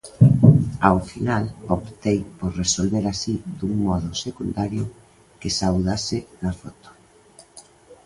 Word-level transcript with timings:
Ao 0.87 0.99
final 1.11 1.43
optei 1.77 2.19
por 2.37 2.51
resolver 2.63 3.05
así 3.13 3.35
dun 3.57 3.73
modo 3.87 4.09
secundario, 4.25 4.83
que 5.39 5.55
saudase 5.59 6.17
na 6.43 6.51
foto. 6.61 6.89